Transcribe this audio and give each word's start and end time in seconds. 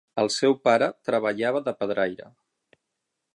El 0.21 0.29
seu 0.35 0.55
pare 0.67 0.87
treballava 1.09 1.61
de 1.69 1.75
pedraire. 1.83 2.31